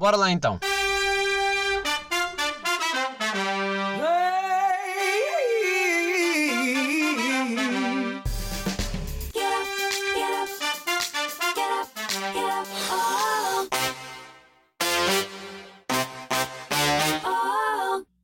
[0.00, 0.58] Bora lá então.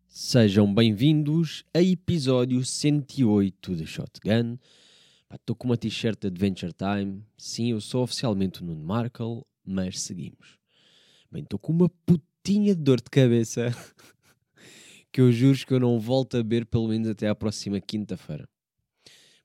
[0.08, 4.56] Sejam bem-vindos a episódio 108 de Shotgun.
[5.30, 7.22] Estou com uma t-shirt Adventure Time.
[7.36, 10.56] Sim, eu sou oficialmente o Nuno Markle, mas seguimos.
[11.45, 13.71] Estou com uma putinha de dor de cabeça
[15.13, 18.49] que eu juro que eu não volto a ver pelo menos até à próxima quinta-feira.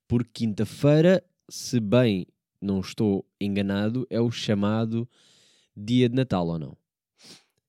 [0.07, 2.25] Porque quinta-feira, se bem
[2.61, 5.09] não estou enganado, é o chamado
[5.75, 6.77] dia de Natal ou não?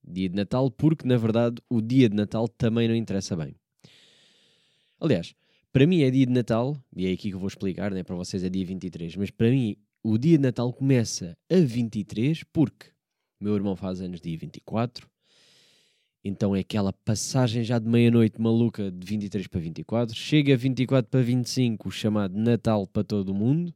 [0.04, 3.54] dia de Natal, porque na verdade o dia de Natal também não interessa bem.
[5.00, 5.34] Aliás,
[5.72, 8.02] para mim é dia de Natal, e é aqui que eu vou explicar, né?
[8.02, 12.44] para vocês é dia 23, mas para mim o dia de Natal começa a 23
[12.52, 12.91] porque
[13.42, 15.08] meu irmão faz anos dia 24,
[16.24, 21.10] então é aquela passagem já de meia-noite maluca de 23 para 24, chega a 24
[21.10, 23.74] para 25, o chamado Natal para todo o mundo,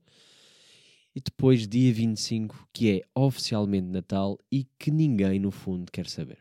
[1.14, 6.39] e depois dia 25, que é oficialmente Natal e que ninguém no fundo quer saber.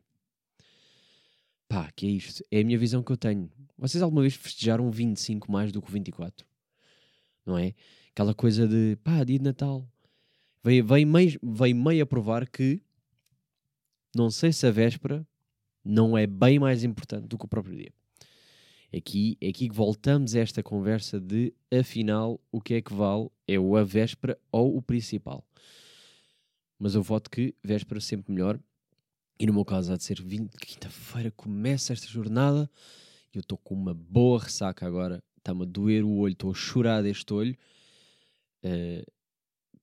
[1.68, 2.44] Pá, que é isto?
[2.52, 3.50] É a minha visão que eu tenho.
[3.78, 6.46] Vocês alguma vez festejaram 25 mais do que o 24?
[7.46, 7.74] Não é?
[8.12, 9.88] Aquela coisa de pá, dia de Natal.
[10.64, 12.82] Veio, veio, meio, veio meio a provar que
[14.16, 15.28] não sei se a véspera
[15.84, 17.94] não é bem mais importante do que o próprio dia.
[18.96, 23.30] Aqui, aqui que voltamos a esta conversa de, afinal, o que é que vale?
[23.48, 25.46] É o a véspera ou o principal?
[26.80, 28.60] Mas eu voto que véspera sempre melhor.
[29.38, 32.70] E no meu caso há de ser 20, quinta-feira começa esta jornada
[33.34, 35.22] e eu estou com uma boa ressaca agora.
[35.38, 37.56] Está-me a doer o olho, estou a chorar deste olho.
[38.64, 39.06] Uh,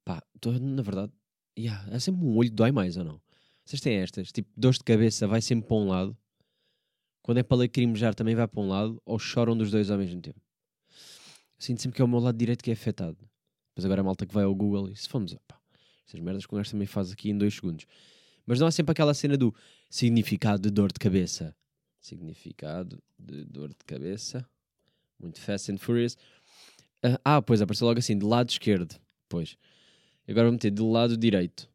[0.05, 1.12] pá, tô, na verdade,
[1.56, 3.20] yeah, é sempre um olho que dói mais ou não?
[3.72, 6.14] Vocês têm estas, tipo, dor de cabeça vai sempre para um lado
[7.22, 10.20] quando é para lacrimejar também vai para um lado ou choram dos dois ao mesmo
[10.20, 10.38] tempo.
[11.58, 13.16] Sinto sempre que é o meu lado direito que é afetado.
[13.74, 15.58] Mas agora a malta que vai ao Google e se fomos, pá,
[16.05, 17.86] estas merdas que o gajo também faz aqui em dois segundos.
[18.44, 19.55] Mas não há sempre aquela cena do
[19.88, 21.56] significado de dor de cabeça.
[21.98, 24.46] Significado de dor de cabeça.
[25.18, 26.12] Muito Fast and Furious.
[27.02, 29.00] Uh, ah, pois apareceu logo assim, de lado esquerdo.
[29.30, 29.56] Pois.
[30.28, 31.71] Agora vou meter de lado direito.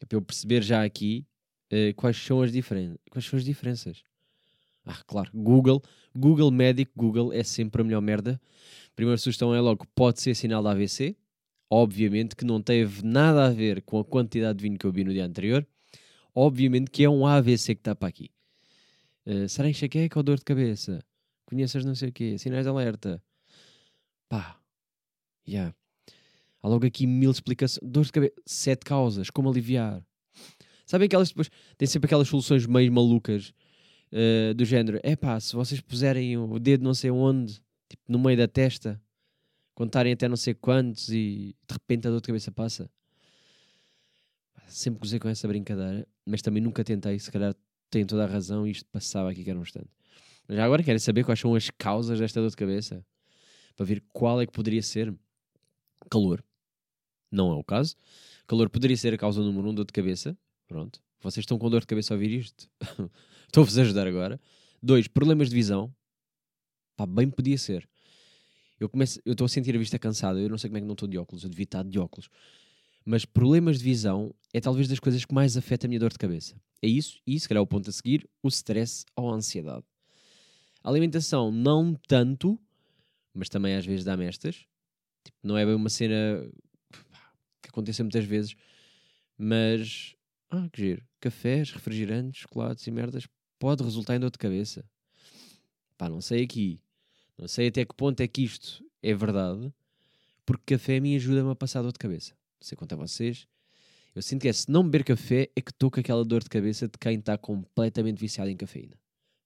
[0.00, 1.26] É para eu perceber já aqui
[1.72, 4.02] uh, quais, são as diferen quais são as diferenças.
[4.84, 5.82] Ah, claro, Google,
[6.14, 8.40] Google Médico, Google é sempre a melhor merda.
[8.96, 11.16] Primeira sugestão é logo, pode ser sinal de AVC.
[11.68, 15.04] Obviamente que não teve nada a ver com a quantidade de vinho que eu vi
[15.04, 15.66] no dia anterior.
[16.34, 18.30] Obviamente que é um AVC que está para aqui.
[19.26, 21.04] Uh, será enxaqueca ou dor de cabeça?
[21.44, 22.38] Conheças não sei o quê?
[22.38, 23.22] Sinais de alerta?
[24.28, 24.58] Pá,
[25.46, 25.52] já.
[25.52, 25.79] Yeah.
[26.62, 27.80] Há logo aqui mil explicações.
[27.82, 30.02] Dor de cabeça, sete causas, como aliviar.
[30.86, 31.48] Sabem aquelas depois.
[31.78, 33.52] Tem sempre aquelas soluções meio malucas
[34.12, 37.54] uh, do género: é pá, se vocês puserem o dedo não sei onde,
[37.88, 39.00] tipo no meio da testa,
[39.74, 42.90] contarem até não sei quantos e de repente a dor de cabeça passa.
[44.66, 47.18] Sempre gozei com essa brincadeira, mas também nunca tentei.
[47.18, 47.54] Se calhar
[47.88, 49.90] tem toda a razão e isto passava aqui que era um instante.
[50.46, 53.04] Mas já agora querem saber quais são as causas desta dor de cabeça?
[53.76, 55.14] Para ver qual é que poderia ser.
[56.10, 56.42] Calor.
[57.30, 57.96] Não é o caso.
[58.46, 60.36] Calor poderia ser a causa número um dor de cabeça.
[60.66, 61.00] Pronto.
[61.20, 62.68] Vocês estão com dor de cabeça a ouvir isto?
[63.46, 64.40] Estou-vos a ajudar agora.
[64.82, 65.94] Dois, problemas de visão.
[66.96, 67.88] Pá, bem podia ser.
[68.78, 70.40] Eu começo, eu estou a sentir a vista cansada.
[70.40, 71.44] Eu não sei como é que não estou de óculos.
[71.44, 72.28] Eu devia estar de óculos.
[73.04, 76.18] Mas problemas de visão é talvez das coisas que mais afeta a minha dor de
[76.18, 76.54] cabeça.
[76.82, 79.84] É isso, e se calhar o ponto a seguir, o stress ou a ansiedade.
[80.82, 82.58] A alimentação, não tanto,
[83.34, 84.30] mas também às vezes dá-me.
[84.30, 84.58] Tipo,
[85.42, 86.50] não é bem uma cena
[87.62, 88.54] que aconteça muitas vezes,
[89.36, 90.14] mas.
[90.50, 91.06] Ah, que giro.
[91.20, 93.26] Cafés, refrigerantes, chocolates e merdas
[93.58, 94.84] pode resultar em dor de cabeça.
[95.96, 96.80] Pá, não sei aqui.
[97.36, 99.72] Não sei até que ponto é que isto é verdade,
[100.44, 102.32] porque café me ajuda-me a passar dor de cabeça.
[102.60, 103.46] Não sei quanto a vocês.
[104.14, 106.50] Eu sinto que é, se não beber café, é que estou com aquela dor de
[106.50, 108.98] cabeça de quem está completamente viciado em cafeína.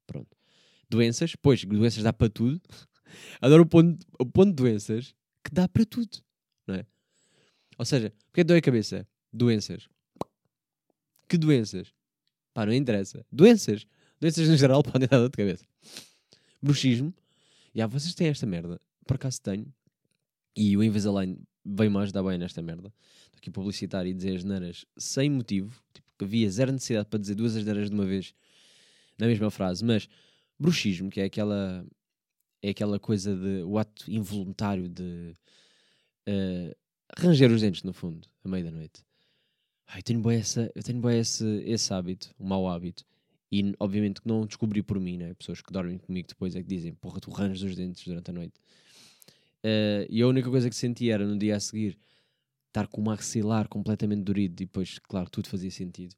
[0.06, 0.36] Pronto.
[0.88, 2.60] Doenças, pois, doenças dá para tudo.
[3.40, 6.18] Adoro o ponto, o ponto de doenças que dá para tudo,
[6.66, 6.86] não é?
[7.78, 9.06] Ou seja, porque é dor de cabeça?
[9.32, 9.88] Doenças.
[11.28, 11.92] Que doenças?
[12.52, 13.24] Pá, não interessa.
[13.30, 13.86] Doenças.
[14.20, 15.64] Doenças no geral podem dar dor de cabeça.
[16.62, 17.12] Bruxismo.
[17.74, 18.80] E ah, vocês têm esta merda.
[19.06, 19.72] Por acaso tenho.
[20.56, 22.92] E o Invisalign veio mais dar bem nesta merda.
[23.24, 25.82] Estou aqui a publicitar e dizer as neiras sem motivo.
[25.92, 28.34] Tipo, que havia zero necessidade para dizer duas asneiras de uma vez
[29.18, 29.84] na mesma frase.
[29.84, 30.08] Mas
[30.58, 31.84] bruxismo, que é aquela
[32.62, 35.34] é aquela coisa de o ato involuntário de
[36.28, 36.74] uh,
[37.18, 39.04] ranger os dentes no fundo, à meia da noite.
[39.86, 43.04] Ai, tenho bem essa, eu tenho bem esse, esse hábito, um mau hábito.
[43.52, 45.34] E obviamente que não descobri por mim, né?
[45.34, 48.34] Pessoas que dormem comigo depois é que dizem, porra, tu ranges os dentes durante a
[48.34, 48.54] noite.
[49.62, 51.96] Uh, e a única coisa que senti era no dia a seguir
[52.68, 56.16] estar com o maxilar completamente dorido e depois, claro, tudo fazia sentido.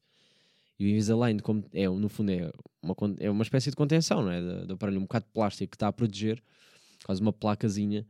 [0.79, 2.51] E o Invisalign, como é, no fundo, é
[2.83, 4.41] uma, é uma espécie de contenção, não é?
[4.65, 6.43] Do aparelho, um bocado de plástico que está a proteger,
[7.05, 8.07] quase uma placazinha,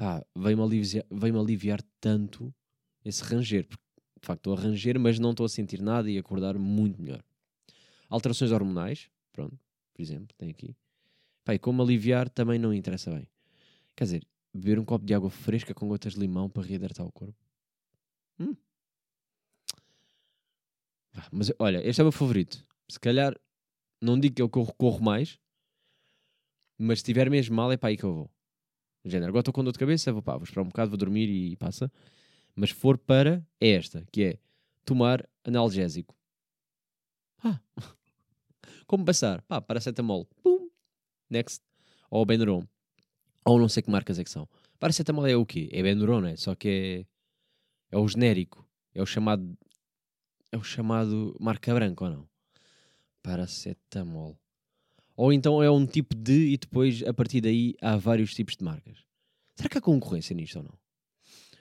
[0.00, 2.54] pá, veio-me aliviar, veio aliviar tanto
[3.04, 3.84] esse ranger, porque
[4.18, 7.22] de facto estou a ranger, mas não estou a sentir nada e acordar muito melhor.
[8.08, 9.58] Alterações hormonais, pronto,
[9.92, 10.74] por exemplo, tem aqui.
[11.44, 13.28] Pá, e como aliviar também não interessa bem.
[13.94, 17.12] Quer dizer, beber um copo de água fresca com gotas de limão para reidratar o
[17.12, 17.36] corpo.
[18.38, 18.56] Hum.
[21.30, 22.66] Mas olha, este é o meu favorito.
[22.88, 23.38] Se calhar,
[24.00, 25.38] não digo que eu recorro mais,
[26.78, 28.39] mas se estiver mesmo mal, é para aí que eu vou.
[29.04, 31.28] Género, agora estou com dor de cabeça, vou, pá, vou esperar um bocado, vou dormir
[31.28, 31.90] e passa.
[32.54, 34.38] Mas for para, é esta, que é
[34.84, 36.14] tomar analgésico.
[37.42, 37.60] Ah,
[38.86, 39.40] como passar?
[39.42, 40.26] Pá, paracetamol.
[40.42, 40.68] Pum.
[41.30, 41.64] Next.
[42.10, 42.64] Ou Benuron.
[43.44, 44.48] Ou não sei que marcas é que são.
[44.78, 45.68] Paracetamol é o quê?
[45.72, 46.36] É Benuron, é?
[46.36, 47.06] Só que
[47.90, 48.68] é, é o genérico.
[48.94, 49.56] É o chamado.
[50.52, 52.28] É o chamado marca branca ou não?
[53.22, 54.39] Paracetamol.
[55.20, 58.64] Ou então é um tipo de e depois a partir daí há vários tipos de
[58.64, 59.04] marcas.
[59.54, 60.72] Será que há concorrência nisto ou não?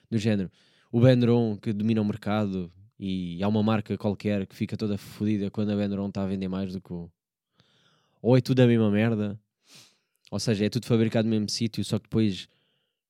[0.10, 0.50] Do género,
[0.90, 5.52] o Benuron que domina o mercado e há uma marca qualquer que fica toda fodida
[5.52, 7.12] quando a Benuron está a vender mais do que o.
[8.22, 9.38] Ou é tudo a mesma merda
[10.32, 12.48] ou seja, é tudo fabricado no mesmo sítio, só que depois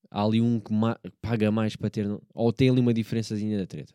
[0.10, 2.08] há ali um que ma paga mais para ter.
[2.34, 3.94] Ou tem ali uma diferençazinha da treta.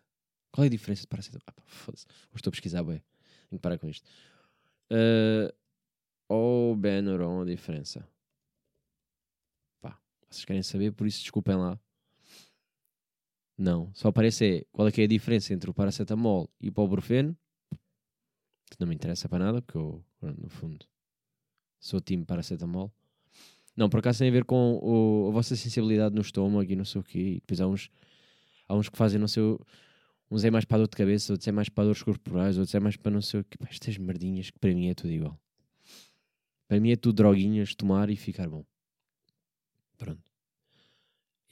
[0.53, 1.43] Qual é a diferença de paracetamol?
[1.49, 1.55] Ah,
[1.89, 2.07] Hoje
[2.37, 3.03] estou a pesquisar, bem.
[3.51, 4.09] Tenho que parar com isto.
[4.93, 5.53] Uh,
[6.29, 8.09] ou Benuron a diferença?
[9.81, 9.99] Pá,
[10.31, 11.79] vocês querem saber, por isso desculpem lá.
[13.57, 17.37] Não, só aparece qual é que é a diferença entre o paracetamol e o ibuprofeno,
[18.71, 20.85] que não me interessa para nada, porque eu, no fundo,
[21.79, 22.93] sou time paracetamol.
[23.77, 26.85] Não, por acaso tem a ver com o, a vossa sensibilidade no estômago e não
[26.85, 27.19] sei o quê.
[27.19, 27.91] E depois há uns,
[28.69, 29.43] há uns que fazem, não sei,
[30.31, 32.81] uns é mais para dor de cabeça, outros é mais para dores corporais, outros é
[32.81, 33.59] mais para não sei o quê.
[33.59, 35.41] Pá, estas merdinhas que para mim é tudo igual.
[36.75, 38.65] Para mim é tudo droguinhas, tomar e ficar bom.
[39.97, 40.29] Pronto.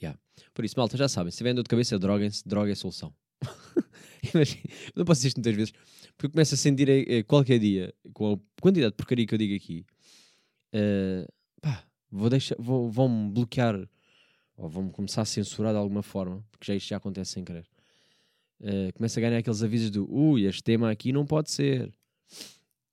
[0.01, 0.19] Yeah.
[0.53, 3.15] Por isso, malta, já sabem, se tiverem dor de cabeça, droguem-se, droga é solução.
[4.35, 5.73] Imagina, não posso dizer isto muitas vezes,
[6.17, 9.55] porque começo a sentir eh, qualquer dia, com a quantidade de porcaria que eu digo
[9.55, 9.85] aqui,
[10.75, 11.25] uh,
[11.61, 13.79] pá, vou deixar, vou, vão-me bloquear
[14.57, 17.65] ou vão-me começar a censurar de alguma forma, porque já isto já acontece sem querer.
[18.59, 21.93] Uh, começa a ganhar aqueles avisos do ui, este tema aqui não pode ser.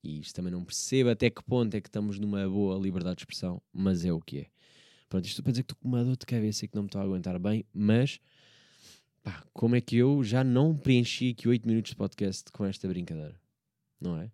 [0.02, 3.23] E isto também não percebo até que ponto é que estamos numa boa liberdade de
[3.23, 4.47] expressão, mas é o que é.
[5.08, 6.88] Pronto, isto para dizer que estou com uma dor de cabeça e que não me
[6.88, 8.20] estou a aguentar bem, mas
[9.23, 12.88] pá, como é que eu já não preenchi aqui 8 minutos de podcast com esta
[12.88, 13.38] brincadeira?
[14.00, 14.31] Não é?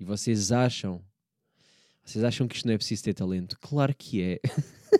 [0.00, 1.04] E vocês acham
[2.08, 3.58] vocês acham que isto não é preciso ter talento?
[3.60, 4.40] Claro que é.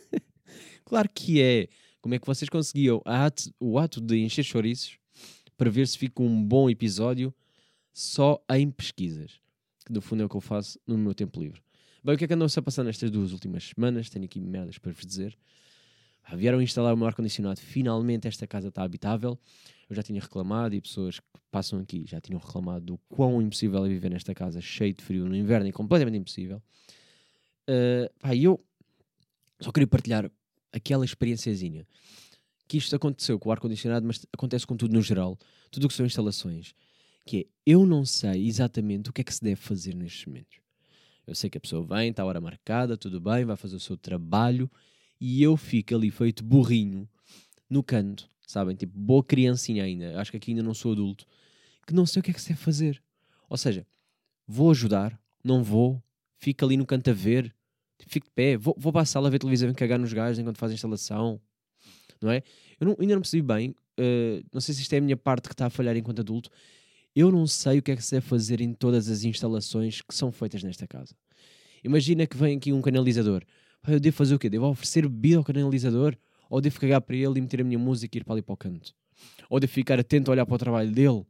[0.85, 1.67] claro que é.
[2.03, 4.99] Como é que vocês conseguiam ato, o ato de encher chouriços
[5.57, 7.35] para ver se fica um bom episódio
[7.95, 9.41] só em pesquisas?
[9.89, 11.63] Que no fundo é o que eu faço no meu tempo livre.
[12.05, 14.11] Bem, o que é que andou-se a passar nestas duas últimas semanas?
[14.11, 15.35] Tenho aqui merdas para vos dizer.
[16.23, 17.59] Ah, vieram instalar o meu ar-condicionado.
[17.59, 19.39] Finalmente esta casa está habitável.
[19.89, 23.83] Eu já tinha reclamado e pessoas que passam aqui já tinham reclamado do quão impossível
[23.87, 26.63] é viver nesta casa cheio de frio no inverno e completamente impossível.
[27.67, 28.63] Uh, pá, eu
[29.59, 30.31] só queria partilhar
[30.71, 31.87] aquela experiênciazinha
[32.69, 35.39] que isto aconteceu com o ar-condicionado, mas acontece com tudo no geral,
[35.71, 36.75] tudo o que são instalações,
[37.29, 40.59] que é, eu não sei exatamente o que é que se deve fazer nestes momentos.
[41.27, 43.81] Eu sei que a pessoa vem, está a hora marcada, tudo bem, vai fazer o
[43.81, 44.71] seu trabalho,
[45.21, 47.07] e eu fico ali feito burrinho,
[47.69, 48.75] no canto, sabem?
[48.75, 51.27] Tipo, boa criancinha ainda, acho que aqui ainda não sou adulto,
[51.87, 53.03] que não sei o que é que se deve fazer.
[53.47, 53.87] Ou seja,
[54.47, 56.03] vou ajudar, não vou,
[56.39, 57.55] fico ali no canto a ver,
[57.99, 60.39] Tipo, fico de pé, vou, vou para a sala ver televisão e cagar nos gajos
[60.39, 61.41] enquanto faz a instalação,
[62.23, 62.43] não é?
[62.81, 65.49] Eu não, ainda não percebi bem, uh, não sei se isto é a minha parte
[65.49, 66.49] que está a falhar enquanto adulto,
[67.19, 70.15] eu não sei o que é que se deve fazer em todas as instalações que
[70.15, 71.17] são feitas nesta casa.
[71.83, 73.43] Imagina que vem aqui um canalizador.
[73.89, 74.49] Eu devo fazer o quê?
[74.49, 76.17] Devo oferecer bebida ao canalizador?
[76.49, 78.53] Ou devo cagar para ele e meter a minha música e ir para ali para
[78.53, 78.95] o canto?
[79.51, 81.27] Ou devo ficar atento a olhar para o trabalho dele?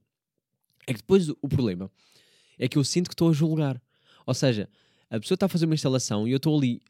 [0.87, 1.91] É que depois o problema
[2.59, 3.81] é que eu sinto que estou a julgar.
[4.27, 4.69] Ou seja,
[5.09, 6.83] a pessoa está a fazer uma instalação e eu estou ali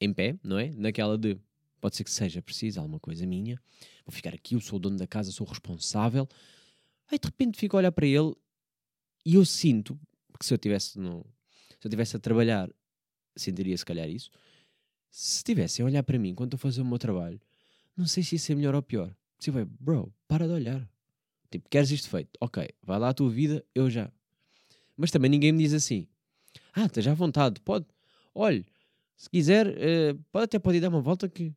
[0.00, 0.72] em pé, não é?
[0.76, 1.38] Naquela de
[1.80, 3.60] pode ser que seja preciso alguma coisa minha,
[4.06, 6.26] vou ficar aqui, eu sou o dono da casa, sou o responsável.
[7.10, 8.34] Aí de repente fico a olhar para ele
[9.24, 9.98] e eu sinto,
[10.32, 11.24] porque se eu tivesse no,
[11.80, 12.70] se eu tivesse a trabalhar,
[13.36, 14.30] sentiria se calhar isso.
[15.10, 17.40] Se estivesse a olhar para mim enquanto a fazer o meu trabalho,
[17.96, 19.14] não sei se isso é melhor ou pior.
[19.38, 20.88] Se vai, bro, para de olhar.
[21.50, 22.30] Tipo, queres isto feito?
[22.40, 24.10] Ok, vai lá a tua vida, eu já.
[24.96, 26.08] Mas também ninguém me diz assim:
[26.72, 27.86] Ah, esteja à vontade, pode.
[28.34, 28.66] Olhe,
[29.16, 31.54] se quiser, uh, pode, até pode dar uma volta que.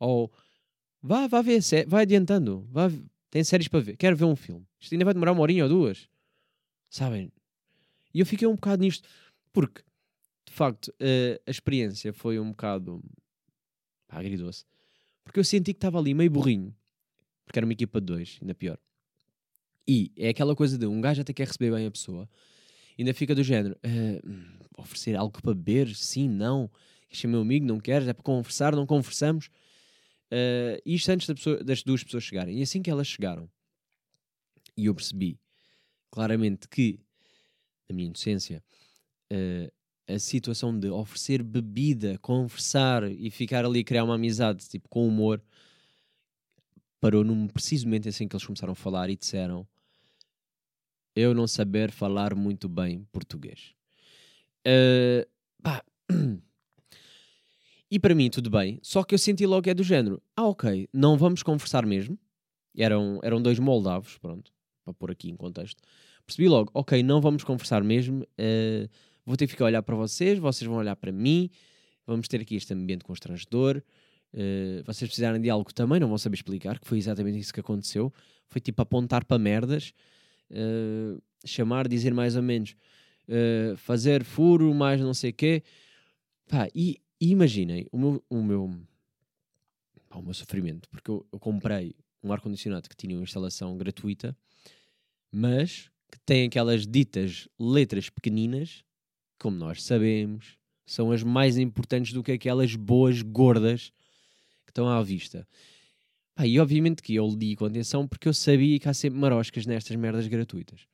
[0.00, 0.32] Ou
[1.00, 2.66] vá, vá ver, vai adiantando.
[2.70, 2.90] Vá,
[3.34, 3.96] tem séries para ver.
[3.96, 4.64] Quero ver um filme.
[4.78, 6.08] Isto ainda vai demorar uma horinha ou duas.
[6.88, 7.32] Sabem?
[8.14, 9.08] E eu fiquei um bocado nisto.
[9.52, 9.82] Porque,
[10.46, 13.02] de facto, uh, a experiência foi um bocado
[14.06, 14.20] pá.
[15.24, 16.72] Porque eu senti que estava ali meio burrinho.
[17.44, 18.78] Porque era uma equipa de dois, ainda pior.
[19.84, 22.30] E é aquela coisa de um gajo até quer receber bem a pessoa,
[22.96, 25.92] ainda fica do género: uh, oferecer algo para beber?
[25.96, 26.70] Sim, não.
[27.10, 28.06] Este é meu amigo, não queres?
[28.06, 29.50] É para conversar, não conversamos.
[30.32, 32.58] Uh, isto antes da pessoa, das duas pessoas chegarem.
[32.58, 33.48] E assim que elas chegaram,
[34.76, 35.38] e eu percebi
[36.10, 36.98] claramente que,
[37.88, 38.62] na minha inocência,
[39.32, 39.72] uh,
[40.06, 45.06] a situação de oferecer bebida, conversar e ficar ali a criar uma amizade, tipo, com
[45.06, 45.42] humor,
[47.00, 49.66] parou num preciso momento assim que eles começaram a falar e disseram
[51.16, 53.74] eu não saber falar muito bem português.
[54.66, 55.28] Uh,
[55.62, 55.84] pá.
[57.94, 60.88] E para mim tudo bem, só que eu senti logo é do género, ah ok,
[60.92, 62.18] não vamos conversar mesmo.
[62.76, 64.52] Eram, eram dois moldavos, pronto,
[64.84, 65.80] para pôr aqui em contexto.
[66.26, 68.90] Percebi logo, ok, não vamos conversar mesmo, uh,
[69.24, 71.48] vou ter que ficar a olhar para vocês, vocês vão olhar para mim,
[72.04, 73.80] vamos ter aqui este ambiente constrangedor.
[74.32, 77.60] Uh, vocês precisarem de algo também, não vão saber explicar, que foi exatamente isso que
[77.60, 78.12] aconteceu.
[78.48, 79.94] Foi tipo apontar para merdas
[80.50, 82.74] uh, chamar, dizer mais ou menos,
[83.28, 85.62] uh, fazer furo, mais não sei o quê.
[86.48, 88.64] Pá, e, e, imaginem o meu, o meu,
[90.14, 94.36] o meu sofrimento, porque eu, eu comprei um ar-condicionado que tinha uma instalação gratuita,
[95.30, 98.84] mas que tem aquelas ditas letras pequeninas,
[99.38, 103.92] como nós sabemos, são as mais importantes do que aquelas boas gordas
[104.64, 105.46] que estão à vista.
[106.34, 109.66] Pá, e obviamente que eu li com atenção porque eu sabia que há sempre maroscas
[109.66, 110.86] nestas merdas gratuitas.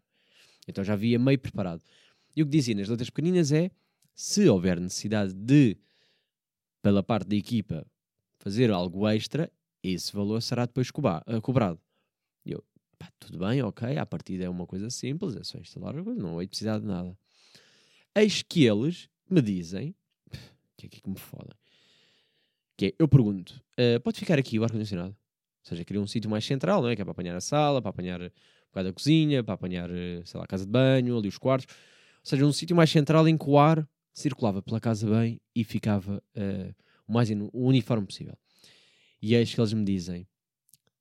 [0.68, 1.82] Então já havia meio preparado.
[2.36, 3.70] E o que dizia nas letras pequeninas é:
[4.14, 5.76] se houver necessidade de,
[6.82, 7.86] pela parte da equipa,
[8.38, 9.50] fazer algo extra,
[9.82, 10.88] esse valor será depois
[11.26, 11.80] eh, cobrado.
[12.44, 12.64] E eu,
[12.98, 16.46] pá, tudo bem, ok, a partida é uma coisa simples, é só instalar, não vai
[16.46, 17.16] precisar de nada.
[18.14, 19.94] Eis que eles me dizem,
[20.76, 21.56] que é aqui que me fodem,
[22.76, 25.10] que é, eu pergunto, uh, pode ficar aqui o ar-condicionado?
[25.10, 26.96] Ou seja, queria um sítio mais central, não é?
[26.96, 28.30] Que é para apanhar a sala, para apanhar o
[28.68, 31.66] bocado da cozinha, para apanhar, eh, sei lá, a casa de banho, ali os quartos.
[31.74, 35.64] Ou seja, um sítio mais central em que o ar circulava pela casa bem e
[35.64, 36.74] ficava uh,
[37.06, 38.36] o mais uniforme possível.
[39.20, 40.26] E é isso que eles me dizem: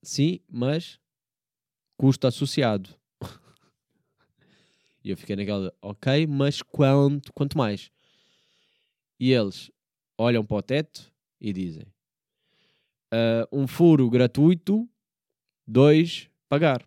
[0.01, 0.99] sim, mas
[1.97, 2.89] custo associado.
[5.03, 7.91] e eu fiquei naquela, ok, mas quanto, quanto mais?
[9.19, 9.69] E eles
[10.17, 11.85] olham para o teto e dizem:
[13.13, 14.89] uh, um furo gratuito,
[15.67, 16.85] dois, pagar.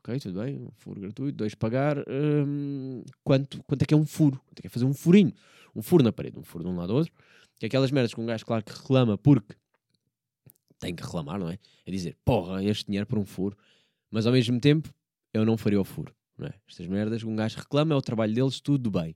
[0.00, 1.98] Ok, tudo bem, um furo gratuito, dois, pagar.
[2.08, 4.40] Um, quanto, quanto é que é um furo?
[4.46, 5.30] Quanto é que é fazer um furinho?
[5.76, 7.12] Um furo na parede, um furo de um lado ao outro.
[7.58, 9.54] Que é aquelas merdas com um gajo, claro, que reclama porque
[10.78, 11.58] tem que reclamar, não é?
[11.84, 13.54] É dizer, porra, este dinheiro por um furo.
[14.10, 14.88] Mas ao mesmo tempo,
[15.34, 16.14] eu não faria o furo.
[16.38, 16.54] Não é?
[16.66, 19.14] Estas merdas, um gajo reclama, é o trabalho deles, tudo bem.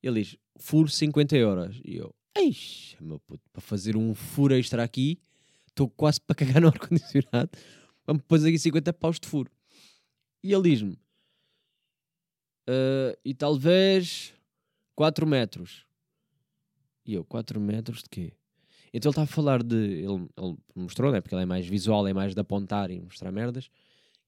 [0.00, 1.80] Ele diz, furo 50 euros.
[1.84, 5.18] E eu, Eixa, meu puto, para fazer um furo extra aqui,
[5.66, 7.50] estou quase para cagar no ar-condicionado.
[8.06, 9.50] Vamos pôr aqui 50 paus de furo.
[10.42, 10.92] E ele diz-me:
[12.68, 14.34] uh, e talvez
[14.94, 15.86] 4 metros.
[17.04, 18.32] E eu, 4 metros de quê?
[18.92, 19.76] Então ele está a falar de.
[19.76, 21.20] Ele, ele mostrou, né?
[21.20, 23.70] Porque ele é mais visual, é mais de apontar e mostrar merdas.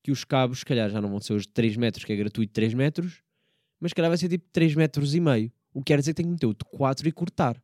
[0.03, 2.17] Que os cabos, se calhar, já não vão ser os de 3 metros, que é
[2.17, 3.23] gratuito 3 metros,
[3.81, 5.53] mas se calhar vai ser tipo 3 metros e meio.
[5.73, 7.61] O que quer dizer que tem que meter o de 4 e cortar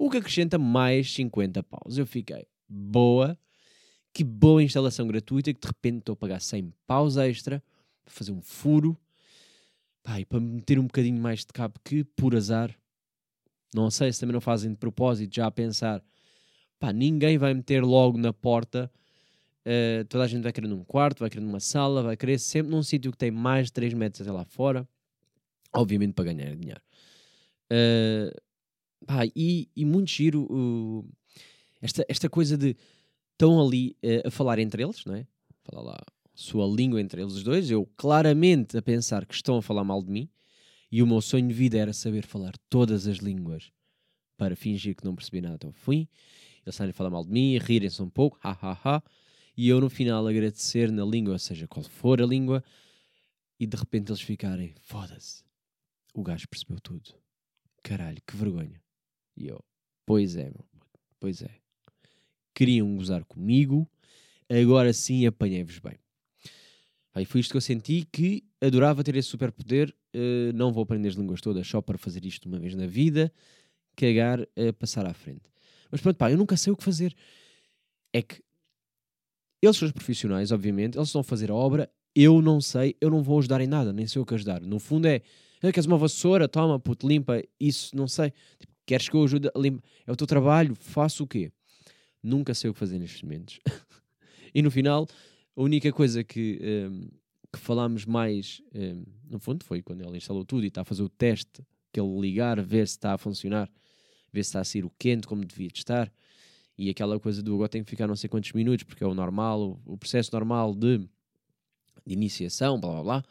[0.00, 1.98] o que acrescenta mais 50 paus.
[1.98, 3.38] Eu fiquei, boa,
[4.12, 7.62] que boa instalação gratuita, que de repente estou a pagar 100 paus extra
[8.04, 8.96] para fazer um furo,
[10.02, 12.74] pá, e para meter um bocadinho mais de cabo que, por azar,
[13.74, 16.02] não sei se também não fazem de propósito, já a pensar,
[16.78, 18.90] pá, ninguém vai meter logo na porta,
[19.64, 22.72] uh, toda a gente vai querer num quarto, vai querer numa sala, vai querer sempre
[22.72, 24.88] num sítio que tem mais de 3 metros até lá fora,
[25.72, 26.80] obviamente para ganhar dinheiro.
[27.72, 28.34] Uh,
[29.06, 31.08] Pá, e, e muito giro uh,
[31.80, 32.76] esta, esta coisa de
[33.40, 35.26] estão ali uh, a falar entre eles, não é?
[35.62, 35.98] Falar lá
[36.34, 37.70] sua língua entre eles dois.
[37.70, 40.28] Eu claramente a pensar que estão a falar mal de mim
[40.92, 43.72] e o meu sonho de vida era saber falar todas as línguas
[44.36, 46.06] para fingir que não percebi nada até o fim.
[46.64, 49.02] Eles saem a falar mal de mim, rirem-se um pouco, ha ha ha,
[49.56, 52.62] e eu no final agradecer na língua, seja qual for a língua,
[53.58, 55.42] e de repente eles ficarem, foda-se,
[56.14, 57.14] o gajo percebeu tudo.
[57.82, 58.80] Caralho, que vergonha.
[59.36, 59.62] E eu,
[60.06, 60.66] pois é, meu,
[61.18, 61.59] pois é.
[62.54, 63.88] Queriam gozar comigo,
[64.48, 65.94] agora sim apanhei-vos bem.
[67.14, 69.94] Aí foi isto que eu senti que adorava ter esse superpoder.
[70.14, 73.32] Uh, não vou aprender as línguas todas só para fazer isto uma vez na vida,
[73.96, 75.42] cagar a passar à frente.
[75.90, 77.14] Mas pronto, pá, eu nunca sei o que fazer.
[78.12, 78.42] É que
[79.62, 83.22] eles são os profissionais, obviamente, eles a fazer a obra, eu não sei, eu não
[83.22, 84.60] vou ajudar em nada, nem sei o que ajudar.
[84.60, 85.22] No fundo é,
[85.62, 86.48] ah, queres uma vassoura?
[86.48, 88.32] Toma, puto, limpa, isso, não sei.
[88.58, 89.82] Tipo, queres que eu ajude a limpar?
[90.06, 91.52] É o teu trabalho, faço o quê?
[92.22, 93.60] Nunca sei o que fazer nestes momentos.
[94.54, 95.06] e no final,
[95.56, 97.08] a única coisa que, um,
[97.52, 101.02] que falámos mais, um, no fundo, foi quando ele instalou tudo e está a fazer
[101.02, 103.70] o teste, que ele ligar, ver se está a funcionar,
[104.32, 106.12] ver se está a sair o quente como devia estar.
[106.78, 109.14] E aquela coisa do agora tem que ficar não sei quantos minutos, porque é o
[109.14, 110.98] normal, o, o processo normal de,
[112.06, 113.24] de iniciação, blá blá blá.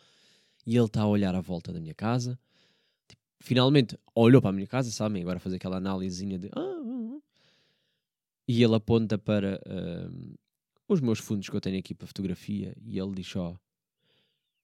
[0.66, 2.38] E ele está a olhar à volta da minha casa.
[3.08, 5.22] Tipo, finalmente olhou para a minha casa, sabem?
[5.22, 6.50] Agora fazer aquela análisezinha de.
[6.56, 6.80] Ah.
[8.52, 10.40] E ele aponta para uh,
[10.88, 13.56] os meus fundos que eu tenho aqui para fotografia e ele diz só: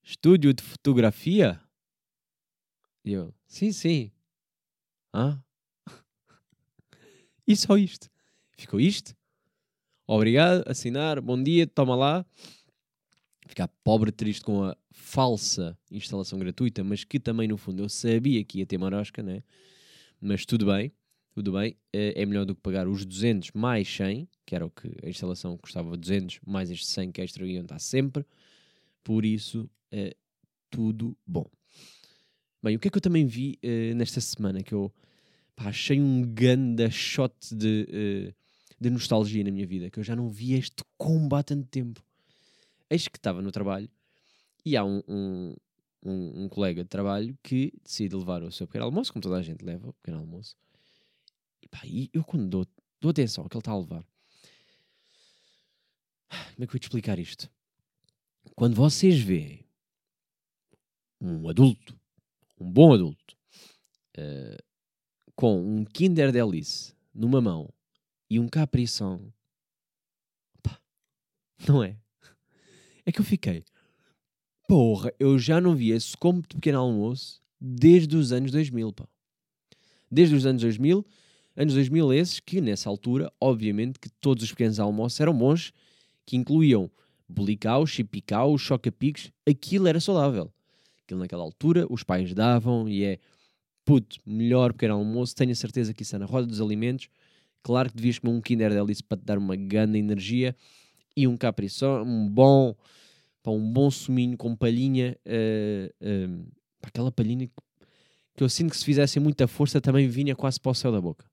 [0.01, 1.61] Estúdio de fotografia?
[3.03, 4.11] E eu: Sim, sim.
[5.13, 5.39] Ah?
[7.47, 8.09] e só isto.
[8.57, 9.15] Ficou isto.
[10.07, 12.25] Obrigado, assinar, bom dia, toma lá.
[13.45, 18.43] Ficar pobre, triste com a falsa instalação gratuita, mas que também no fundo eu sabia
[18.43, 19.43] que ia ter marosca, né?
[20.19, 20.91] Mas tudo bem
[21.35, 24.71] tudo bem, eh, é melhor do que pagar os 200 mais 100, que era o
[24.71, 28.25] que a instalação custava 200, mais estes 100 que extra iam estar sempre,
[29.03, 30.15] por isso, é
[30.69, 31.45] tudo bom.
[32.63, 34.93] Bem, o que é que eu também vi uh, nesta semana, que eu
[35.57, 38.33] pá, achei um ganda shot de,
[38.79, 42.01] de nostalgia na minha vida, que eu já não vi este combo há tanto tempo.
[42.89, 43.89] Eis que estava no trabalho
[44.65, 45.55] e há um, um,
[46.01, 49.41] um, um colega de trabalho que decide levar o seu pequeno almoço, como toda a
[49.41, 50.55] gente leva o pequeno almoço,
[51.75, 52.67] pá, e eu quando dou,
[53.01, 54.05] dou atenção ao que ele está a levar,
[56.29, 57.49] como é que eu vou te explicar isto?
[58.55, 59.65] Quando vocês veem
[61.19, 61.99] um adulto,
[62.57, 63.37] um bom adulto,
[64.17, 64.63] uh,
[65.35, 67.69] com um Kinder Delice numa mão
[68.29, 69.33] e um Caprição,
[70.63, 70.79] pá,
[71.67, 71.97] não é?
[73.05, 73.65] É que eu fiquei,
[74.67, 79.07] porra, eu já não vi esse como de pequeno almoço desde os anos 2000, pá.
[80.09, 81.05] Desde os anos 2000
[81.55, 85.71] Anos 2000 esses que, nessa altura, obviamente que todos os pequenos almoços eram bons,
[86.25, 86.91] que incluíam
[87.29, 90.51] bulicau, chipicau, choca-picos, aquilo era saudável.
[91.03, 93.19] Aquilo naquela altura os pais davam e é
[93.85, 97.07] puto, melhor pequeno almoço, tenho a certeza que isso é na roda dos alimentos.
[97.63, 100.55] Claro que devias comer um Kinder Delice para te dar uma grande energia
[101.15, 102.75] e um Capricorn, um bom,
[103.41, 106.47] para um bom suminho com palhinha, uh, uh,
[106.81, 107.53] aquela palhinha que,
[108.35, 110.99] que eu sinto que se fizessem muita força também vinha quase para o céu da
[110.99, 111.25] boca.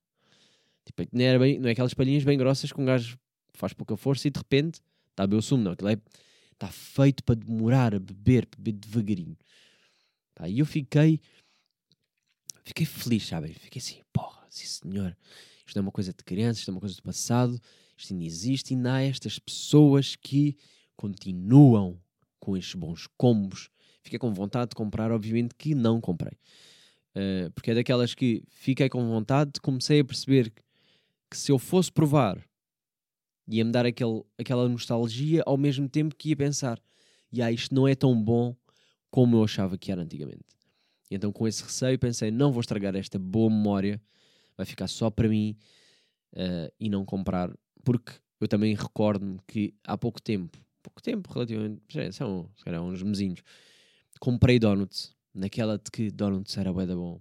[0.85, 3.17] Tipo, não, era bem, não é aquelas palhinhas bem grossas que um gajo
[3.53, 5.71] faz pouca força e de repente está a beber o sumo, não.
[5.71, 5.97] Aquilo é,
[6.51, 9.37] está feito para demorar a beber, para beber devagarinho.
[10.35, 11.21] Tá, e eu fiquei,
[12.63, 13.53] fiquei feliz, sabem?
[13.53, 15.15] Fiquei assim, porra, sim senhor,
[15.65, 17.59] isto não é uma coisa de criança, isto é uma coisa do passado,
[17.95, 20.57] isto ainda existe e ainda há estas pessoas que
[20.95, 21.99] continuam
[22.39, 23.69] com estes bons combos.
[24.01, 26.37] Fiquei com vontade de comprar, obviamente que não comprei.
[27.15, 30.61] Uh, porque é daquelas que fiquei com vontade, comecei a perceber que
[31.33, 32.37] que se eu fosse provar,
[33.47, 36.79] ia-me dar aquele, aquela nostalgia ao mesmo tempo que ia pensar,
[37.31, 38.55] e ah, isto não é tão bom
[39.09, 40.45] como eu achava que era antigamente.
[41.09, 43.99] E então, com esse receio, pensei: não vou estragar esta boa memória,
[44.55, 45.57] vai ficar só para mim
[46.33, 47.51] uh, e não comprar,
[47.83, 53.01] porque eu também recordo-me que há pouco tempo, pouco tempo relativamente, são se calhar uns
[53.01, 53.41] mesinhos,
[54.19, 57.19] comprei donuts, naquela de que donuts era bué da bom.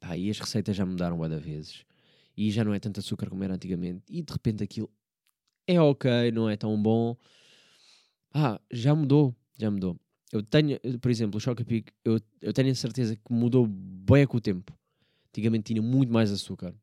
[0.00, 1.84] Pá, e as receitas já mudaram bué da vezes
[2.36, 4.90] e já não é tanto açúcar como era antigamente, e de repente aquilo
[5.66, 7.16] é ok, não é tão bom.
[8.32, 9.98] Ah, já mudou, já mudou.
[10.32, 14.26] Eu tenho, por exemplo, o Choca Pic, eu, eu tenho a certeza que mudou bem
[14.26, 14.76] com o tempo.
[15.28, 16.74] Antigamente tinha muito mais açúcar.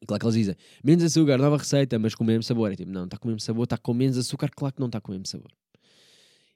[0.00, 2.72] E claro que eles dizem, menos açúcar, nova receita, mas com o mesmo sabor.
[2.72, 4.86] É tipo, não, está com o mesmo sabor, está com menos açúcar, claro que não
[4.88, 5.52] está com o mesmo sabor.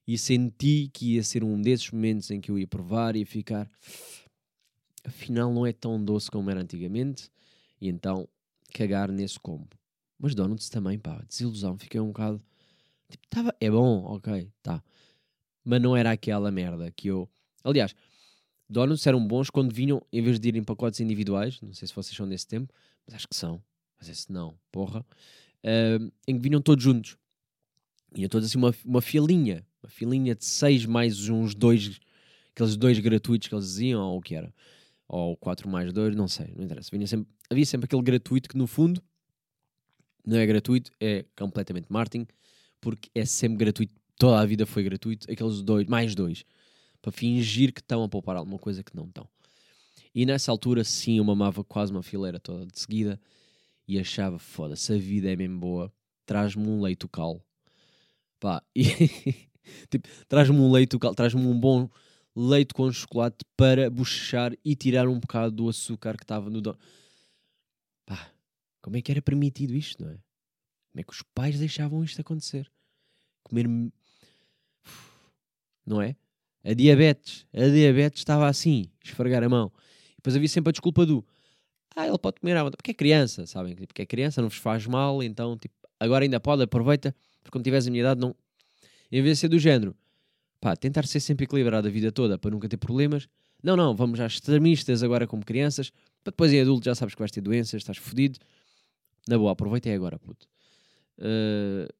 [0.07, 3.71] E senti que ia ser um desses momentos em que eu ia provar e ficar,
[5.05, 7.31] afinal não é tão doce como era antigamente
[7.81, 8.29] e então
[8.73, 9.69] cagar nesse combo.
[10.19, 12.43] Mas donuts também, pá, desilusão, fiquei um bocado.
[13.11, 14.83] Tipo, tava, é bom, ok, tá.
[15.65, 17.29] Mas não era aquela merda que eu.
[17.63, 17.95] Aliás,
[18.69, 21.95] donuts eram bons quando vinham, em vez de ir em pacotes individuais, não sei se
[21.95, 22.73] vocês são desse tempo,
[23.07, 23.63] mas acho que são.
[23.99, 25.05] Mas esse não, porra.
[25.63, 27.17] Uh, em que vinham todos juntos.
[28.13, 29.67] Vinham todos assim uma, uma filinha.
[29.83, 32.01] Uma filinha de seis mais uns dois.
[32.55, 34.53] Aqueles dois gratuitos que eles diziam, ou o que era
[35.09, 36.91] ou 4 mais 2, não sei, não interessa.
[36.93, 39.03] Vinha sempre, havia sempre aquele gratuito que no fundo
[40.27, 42.27] não é gratuito, é completamente marketing,
[42.81, 46.45] porque é sempre gratuito, toda a vida foi gratuito, aqueles dois, mais dois,
[47.01, 49.29] para fingir que estão a poupar alguma coisa que não estão.
[50.13, 53.21] E nessa altura, sim, eu mamava quase uma fileira toda de seguida
[53.87, 55.93] e achava, foda-se, a vida é mesmo boa,
[56.25, 57.41] traz-me um leite cal.
[58.41, 58.85] Pá, e
[59.89, 61.89] tipo, traz-me um leite cal, traz-me um bom
[62.37, 66.79] leite com chocolate para bochechar e tirar um bocado do açúcar que estava no dono.
[68.05, 68.31] Pá,
[68.83, 70.19] como é que era permitido isto, não é?
[70.93, 72.71] Como é que os pais deixavam isto acontecer?
[73.43, 73.67] Comer.
[75.87, 76.15] Não é?
[76.63, 77.47] A diabetes.
[77.55, 79.73] A diabetes estava assim, esfregar a mão.
[80.13, 81.25] E depois havia sempre a desculpa do.
[81.95, 82.77] Ah, ele pode comer à vontade.
[82.77, 83.75] Porque é criança, sabem?
[83.75, 87.15] Porque é criança, não vos faz mal, então, tipo, agora ainda pode, aproveita.
[87.43, 88.37] Porque quando tiveres a minha idade, não.
[89.11, 89.97] Em vez de ser do género,
[90.61, 93.29] pá, tentar ser sempre equilibrado a vida toda para nunca ter problemas.
[93.63, 95.91] Não, não, vamos às extremistas agora como crianças,
[96.23, 98.39] para depois em adulto já sabes que vais ter doenças, estás fodido.
[99.29, 100.47] Na boa, aproveita agora, puto.
[101.19, 101.93] Uh,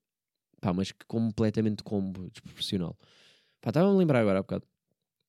[0.61, 2.97] pá, mas que completamente combo desproporcional.
[3.61, 4.65] Pá, estava a me lembrar agora há bocado.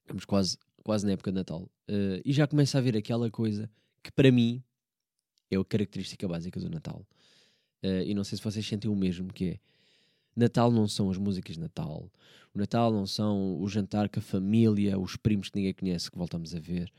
[0.01, 1.63] Estamos quase, quase na época de Natal.
[1.89, 3.69] Uh, e já começa a ver aquela coisa
[4.03, 4.63] que para mim
[5.49, 7.05] é a característica básica do Natal.
[7.83, 9.59] Uh, e não sei se vocês sentem o mesmo, que é
[10.37, 12.11] Natal não são as músicas de Natal.
[12.53, 16.17] O Natal não são o jantar com a família, os primos que ninguém conhece que
[16.17, 16.91] voltamos a ver.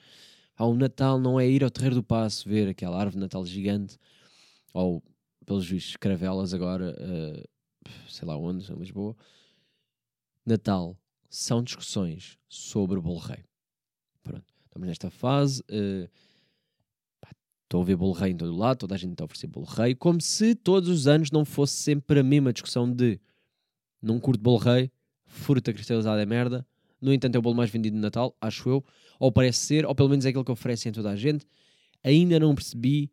[0.57, 3.46] Ah, o Natal não é ir ao Terreiro do Passo ver aquela árvore de Natal
[3.46, 3.96] gigante
[4.74, 5.03] ou
[5.46, 7.48] pelos vistos, Cravelas agora, uh,
[8.09, 9.16] sei lá onde, em Lisboa.
[10.44, 10.96] Natal
[11.31, 13.44] são discussões sobre o bolo rei.
[14.22, 15.62] Pronto, estamos nesta fase.
[15.70, 16.09] Uh,
[17.68, 19.66] estou a ver bolo rei em todo lado, toda a gente está a oferecer bolo
[19.66, 23.20] rei, como se todos os anos não fosse sempre a mesma discussão de
[24.00, 24.90] não curto bolo rei,
[25.26, 26.66] fruta cristalizada é merda.
[27.00, 28.85] No entanto, é o bolo mais vendido de Natal, acho eu.
[29.20, 31.46] Ou parece ser, ou pelo menos é aquele que oferecem a toda a gente.
[32.02, 33.11] Ainda não percebi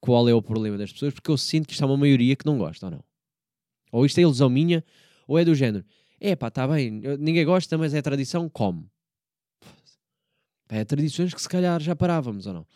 [0.00, 2.46] qual é o problema das pessoas, porque eu sinto que isto é uma maioria que
[2.46, 3.04] não gosta, ou não?
[3.90, 4.84] Ou isto é ilusão minha,
[5.26, 5.84] ou é do género.
[6.20, 8.86] É pá, está bem, ninguém gosta, mas é tradição, come.
[10.68, 12.66] É tradições que se calhar já parávamos, ou não?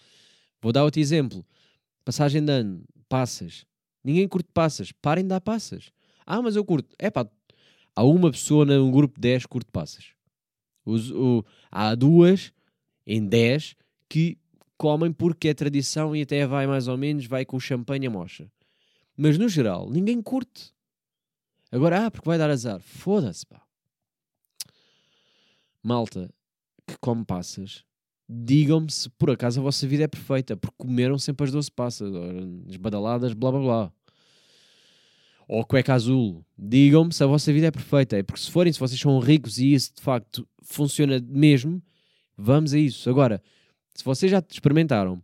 [0.60, 1.44] Vou dar outro exemplo.
[2.04, 3.64] Passagem de ano, passas.
[4.02, 5.90] Ninguém curte passas, parem de dar passas.
[6.26, 6.94] Ah, mas eu curto.
[6.98, 7.28] É pá,
[7.94, 10.12] há uma pessoa num grupo de 10 que curte passas.
[10.84, 12.52] Os, o, há duas
[13.06, 13.76] em 10
[14.08, 14.38] que
[14.76, 18.50] comem porque é tradição e até vai mais ou menos, vai com champanhe a mocha.
[19.16, 20.72] Mas no geral, ninguém curte.
[21.70, 22.80] Agora, ah, porque vai dar azar.
[22.80, 23.60] Foda-se, pá.
[25.82, 26.32] Malta
[26.86, 27.84] que come passas,
[28.28, 32.12] digam-me se por acaso a vossa vida é perfeita, porque comeram sempre as 12 passas,
[32.68, 33.92] as badaladas, blá blá blá.
[35.48, 36.44] Ou cueca azul.
[36.58, 38.18] Digam-me se a vossa vida é perfeita.
[38.18, 41.82] É porque se forem, se vocês são ricos e isso de facto funciona mesmo,
[42.36, 43.08] vamos a isso.
[43.08, 43.42] Agora,
[43.94, 45.22] se vocês já experimentaram,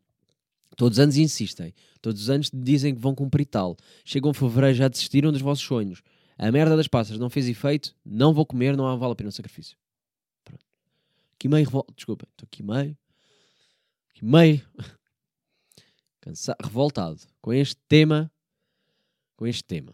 [0.77, 4.75] todos os anos insistem, todos os anos dizem que vão cumprir tal, chegam a fevereiro
[4.75, 6.03] já desistiram dos vossos sonhos,
[6.39, 9.33] a merda das passas não fez efeito, não vou comer, não vale a pena o
[9.33, 9.77] sacrifício.
[11.45, 12.99] Aqui meio revoltado, desculpa, estou aqui meio,
[14.09, 14.67] aqui meio
[16.23, 18.33] Cansa revoltado com este tema,
[19.37, 19.93] com este tema.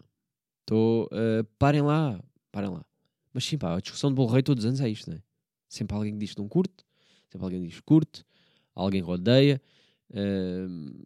[0.61, 2.85] Estou, uh, parem lá, parem lá.
[3.33, 5.23] Mas sim, pá, a discussão de Bolo Rei todos os anos é isto, não é?
[5.67, 6.85] Sempre alguém diz que não curte,
[7.29, 8.23] sempre alguém diz que curte,
[8.73, 9.61] alguém rodeia.
[10.09, 11.05] Uh,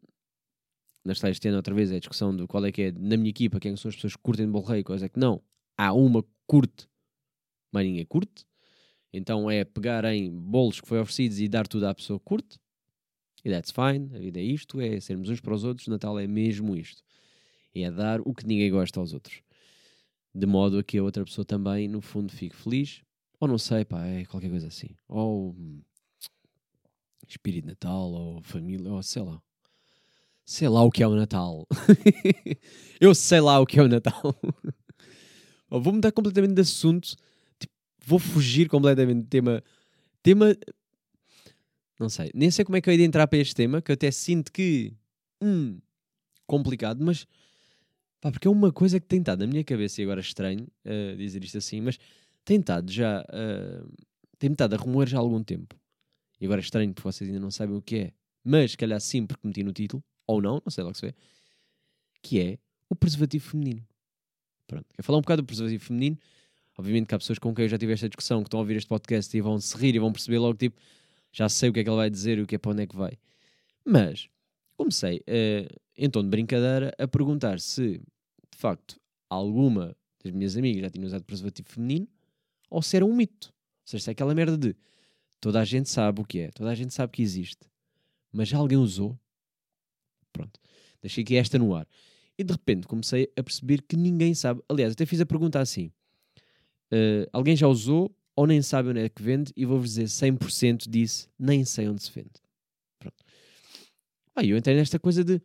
[1.04, 3.18] nós está este ano outra vez é a discussão de qual é que é, na
[3.18, 5.42] minha equipa, quem são as pessoas que curtem de bolo rei, quais é que não.
[5.76, 6.88] Há uma curte,
[7.72, 8.46] mas ninguém curte.
[9.16, 12.60] Então é pegar em bolos que foi oferecidos e dar tudo à pessoa que curte.
[13.46, 16.28] E that's fine, a vida é isto, é sermos uns para os outros, Natal é
[16.28, 17.02] mesmo isto.
[17.74, 19.42] É dar o que ninguém gosta aos outros.
[20.34, 23.04] De modo a que a outra pessoa também, no fundo, fique feliz.
[23.40, 24.90] Ou não sei, pá, é qualquer coisa assim.
[25.08, 25.82] Ou hum,
[27.28, 29.42] espírito de Natal ou família, ou sei lá.
[30.44, 31.66] Sei lá o que é o Natal.
[33.00, 34.36] eu sei lá o que é o Natal.
[35.70, 37.16] vou mudar completamente de assunto.
[38.06, 39.64] Vou fugir completamente do tema.
[40.22, 40.56] Tema.
[42.00, 42.30] Não sei.
[42.34, 44.52] Nem sei como é que eu ia entrar para este tema, que eu até sinto
[44.52, 44.94] que.
[45.42, 45.80] Hum.
[46.46, 47.26] Complicado, mas.
[48.22, 50.68] Pá, porque é uma coisa que tem estado na minha cabeça e agora é estranho
[50.86, 51.98] uh, dizer isto assim, mas
[52.44, 53.22] tem estado já.
[53.22, 53.92] Uh,
[54.38, 55.76] tem estado a remoer já há algum tempo
[56.40, 58.14] e agora é estranho porque vocês ainda não sabem o que é,
[58.44, 61.00] mas se calhar sim porque meti no título, ou não, não sei lá o que
[61.00, 61.16] se vê,
[62.22, 63.86] que é o preservativo feminino.
[64.68, 66.18] Pronto, quero falar um bocado do preservativo feminino.
[66.78, 68.76] Obviamente que há pessoas com quem eu já tive esta discussão que estão a ouvir
[68.76, 70.80] este podcast e vão se rir e vão perceber logo, tipo,
[71.32, 72.84] já sei o que é que ele vai dizer e o que é para onde
[72.84, 73.18] é que vai.
[73.86, 74.30] Mas
[74.76, 78.00] comecei, uh, em tom de brincadeira, a perguntar se,
[78.52, 82.08] de facto, alguma das minhas amigas já tinha usado preservativo feminino
[82.70, 83.48] ou se era um mito.
[83.84, 84.76] Ou seja, se é aquela merda de
[85.46, 87.68] Toda a gente sabe o que é, toda a gente sabe que existe.
[88.32, 89.16] Mas já alguém usou?
[90.34, 90.60] Pronto.
[91.00, 91.88] Deixei aqui esta no ar.
[92.36, 94.64] E de repente comecei a perceber que ninguém sabe.
[94.68, 95.92] Aliás, até fiz a pergunta assim:
[96.92, 99.52] uh, alguém já usou ou nem sabe onde é que vende?
[99.56, 102.32] E vou-vos dizer: 100% disse nem sei onde se vende.
[103.00, 103.24] Pronto.
[104.36, 105.42] Aí eu entrei nesta coisa de.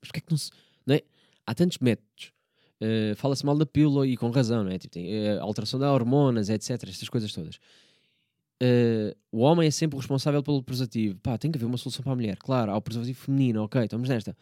[0.00, 0.50] Mas porquê é que não se.
[0.86, 1.02] Não é?
[1.46, 2.32] Há tantos métodos.
[2.80, 4.78] Uh, Fala-se mal da pílula e com razão, não é?
[4.78, 6.70] Tipo, tem, uh, alteração de hormonas, etc.
[6.88, 7.56] Estas coisas todas.
[8.62, 11.18] Uh, o homem é sempre o responsável pelo preservativo.
[11.20, 12.36] Pá, tem que haver uma solução para a mulher.
[12.38, 14.36] Claro, há o preservativo feminino, ok, estamos nesta.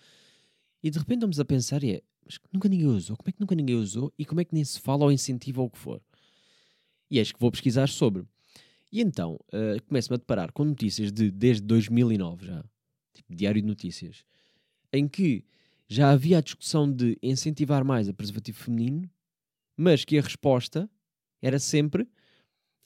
[0.82, 3.16] E de repente estamos a pensar e é, mas nunca ninguém usou.
[3.16, 4.12] Como é que nunca ninguém usou?
[4.18, 6.02] E como é que nem se fala ou incentiva ou o que for?
[7.10, 8.26] E és que vou pesquisar sobre.
[8.92, 12.64] E então, uh, começo-me a deparar com notícias de desde 2009 já.
[13.14, 14.24] Tipo, diário de notícias.
[14.92, 15.42] Em que
[15.88, 19.10] já havia a discussão de incentivar mais a preservativo feminino,
[19.74, 20.88] mas que a resposta
[21.40, 22.06] era sempre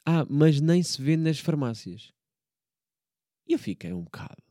[0.04, 2.12] ah, mas nem se vê nas farmácias.
[3.46, 4.42] E eu fiquei um bocado.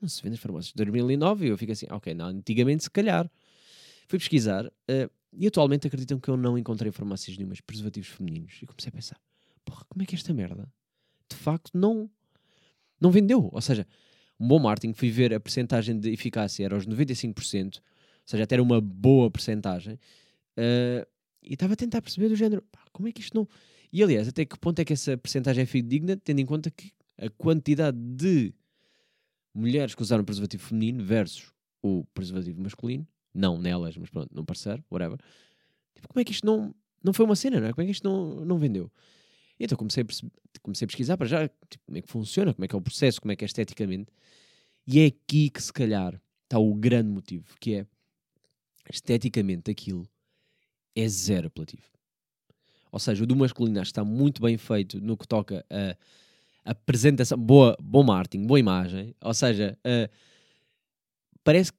[0.00, 0.72] Não se vê nas farmácias.
[0.74, 3.30] 2009 e eu fico assim, ok, não, antigamente se calhar.
[4.08, 8.58] Fui pesquisar uh, e atualmente acreditam que eu não encontrei farmácias nenhumas preservativos femininos.
[8.62, 9.20] E comecei a pensar,
[9.64, 10.66] porra, como é que esta merda?
[11.30, 12.10] De facto, não,
[12.98, 13.50] não vendeu.
[13.52, 13.86] Ou seja,
[14.40, 17.82] um bom marketing, fui ver a percentagem de eficácia era aos 95%, ou
[18.24, 19.94] seja, até era uma boa percentagem.
[20.56, 21.06] Uh,
[21.42, 23.46] e estava a tentar perceber do género, pá, como é que isto não...
[23.92, 26.92] E aliás, até que ponto é que essa percentagem é fidedigna, tendo em conta que
[27.18, 28.54] a quantidade de
[29.54, 34.84] mulheres que usaram preservativo feminino versus o preservativo masculino, não nelas, mas pronto, não parceiro,
[34.90, 35.18] whatever.
[35.94, 37.72] Tipo, como é que isto não, não foi uma cena, não é?
[37.72, 38.90] Como é que isto não, não vendeu?
[39.58, 42.64] E então comecei a, comecei a pesquisar para já tipo, como é que funciona, como
[42.64, 44.12] é que é o processo, como é que é esteticamente.
[44.86, 47.86] E é aqui que se calhar está o grande motivo, que é
[48.90, 50.08] esteticamente aquilo
[50.94, 51.82] é zero apelativo.
[52.90, 57.76] Ou seja, o do masculino está muito bem feito no que toca a apresentação, boa,
[57.80, 59.14] bom marketing, boa imagem.
[59.20, 60.10] Ou seja, uh,
[61.44, 61.72] parece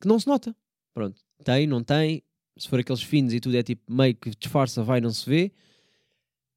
[0.00, 0.56] que não se nota.
[0.94, 2.22] Pronto, tem, não tem.
[2.56, 5.52] Se for aqueles finos e tudo é tipo meio que disfarça, vai, não se vê.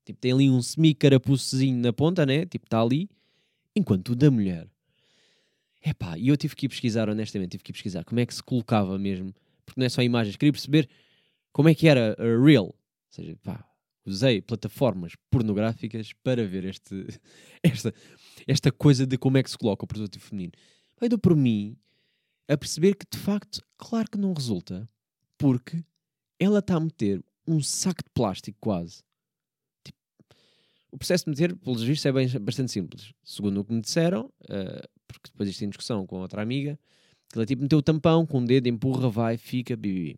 [0.05, 2.45] Tipo, tem ali um semi-carapucezinho na ponta, né?
[2.45, 3.09] Tipo, está ali.
[3.75, 4.67] Enquanto o da mulher.
[5.81, 8.25] É pá, e eu tive que ir pesquisar, honestamente, tive que ir pesquisar como é
[8.25, 9.33] que se colocava mesmo.
[9.65, 10.87] Porque não é só imagens, queria perceber
[11.51, 12.65] como é que era uh, real.
[12.65, 12.75] Ou
[13.09, 13.67] seja, pá,
[14.05, 17.07] usei plataformas pornográficas para ver este,
[17.61, 17.93] esta,
[18.47, 20.53] esta coisa de como é que se coloca o preservativo feminino.
[20.99, 21.75] Vai deu por mim
[22.47, 24.89] a perceber que de facto, claro que não resulta,
[25.37, 25.83] porque
[26.39, 29.03] ela está a meter um saco de plástico quase.
[29.83, 29.99] Tipo,
[30.91, 33.13] o processo de meter, pelos vistos, é bem, bastante simples.
[33.23, 36.79] Segundo o que me disseram, uh, porque depois isto em discussão com outra amiga,
[37.35, 40.17] ela tipo meteu o tampão com o dedo, empurra, vai, fica, bibi.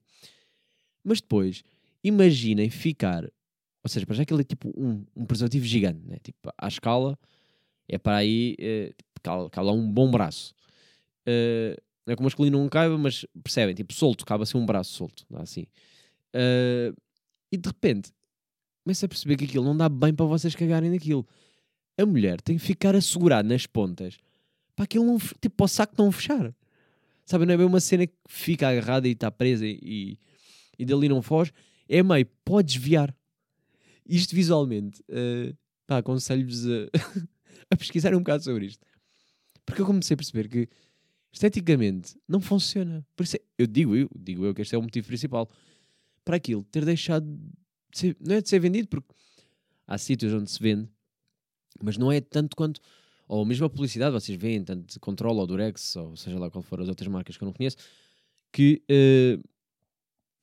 [1.04, 1.64] Mas depois,
[2.04, 3.30] imaginem ficar
[3.84, 6.18] ou seja, para já aquilo é tipo um, um preservativo gigante, né?
[6.22, 7.18] tipo, à escala,
[7.88, 10.54] é para aí, é, tipo, cala, um bom braço.
[11.22, 11.80] Uh,
[12.10, 14.94] não é que o masculino não caiba, mas percebem, tipo, solto, cabe assim um braço
[14.94, 15.68] solto, assim.
[16.34, 16.96] Uh,
[17.52, 18.12] e de repente,
[18.84, 21.28] começa a perceber que aquilo não dá bem para vocês cagarem naquilo.
[22.00, 24.18] A mulher tem que ficar a segurar nas pontas
[24.76, 26.52] para aquilo não, tipo, para o saco não fechar.
[27.28, 30.18] Sabe, não é bem uma cena que fica agarrada e está presa e,
[30.80, 31.52] e dali não foge.
[31.88, 33.16] É meio, pode desviar.
[34.08, 36.90] Isto visualmente, uh, pá, aconselho-vos a,
[37.70, 38.84] a pesquisar um bocado sobre isto.
[39.64, 40.68] Porque eu comecei a perceber que
[41.32, 43.06] esteticamente não funciona.
[43.16, 45.50] Por isso é, eu digo eu, digo eu que este é o motivo principal
[46.24, 47.26] para aquilo ter deixado
[47.92, 49.14] de ser, não é de ser vendido, porque
[49.88, 50.88] há sítios onde se vende,
[51.82, 52.80] mas não é tanto quanto,
[53.28, 56.62] ou mesmo a publicidade, vocês veem, tanto de Control ou Durex, ou seja lá qual
[56.62, 57.78] for as outras marcas que eu não conheço,
[58.52, 59.44] que uh,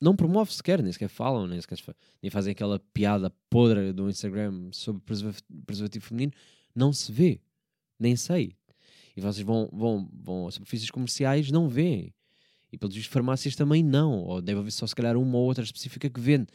[0.01, 1.79] não promove sequer, nem sequer falam, nem sequer
[2.21, 5.01] nem fazem aquela piada podre do Instagram sobre
[5.65, 6.33] preservativo feminino,
[6.75, 7.39] não se vê,
[7.97, 8.56] nem sei.
[9.17, 12.13] E vocês vão, vão, vão a superfícies comerciais, não veem.
[12.71, 14.19] E pelos vistos, farmácias também não.
[14.19, 16.47] Ou deve haver só se calhar uma ou outra específica que vende.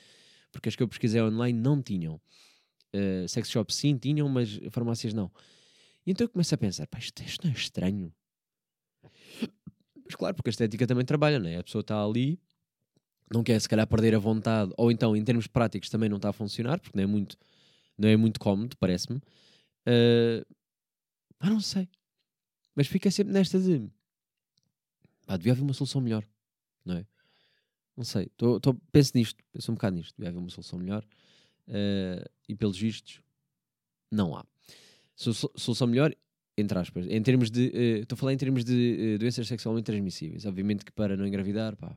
[0.53, 2.21] Porque as que eu pesquisei online não tinham.
[2.95, 5.31] Uh, sex shops sim tinham, mas farmácias não.
[6.07, 8.15] E então eu começo a pensar, pá, isto, isto não é estranho.
[10.05, 11.57] Mas claro, porque a estética também trabalha, não é?
[11.57, 12.39] A pessoa está ali
[13.33, 16.29] não quer se calhar perder a vontade, ou então em termos práticos também não está
[16.29, 17.37] a funcionar, porque não é muito,
[17.97, 19.19] não é muito cómodo, parece-me.
[19.87, 20.45] Uh,
[21.41, 21.89] ah, não sei.
[22.75, 23.89] Mas fica sempre nesta de
[25.27, 26.27] pá, devia haver uma solução melhor,
[26.85, 27.07] não é?
[27.97, 31.05] Não sei, tô, tô, penso nisto, penso um bocado nisto, devia haver uma solução melhor
[31.69, 33.21] uh, e pelos vistos
[34.11, 34.45] não há.
[35.15, 36.15] Solução melhor,
[36.57, 39.85] entre aspas, em termos de, uh, estou a falar em termos de uh, doenças sexualmente
[39.85, 41.97] transmissíveis, obviamente que para não engravidar, pá,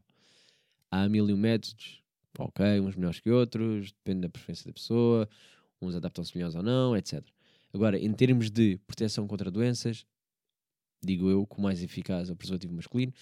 [0.92, 2.04] há mil e um métodos,
[2.38, 5.30] ok, uns melhores que outros, depende da preferência da pessoa,
[5.82, 7.24] uns adaptam-se melhores ou não, etc.
[7.74, 10.06] Agora, em termos de proteção contra doenças,
[11.04, 13.14] digo eu que o mais eficaz é o preservativo masculino.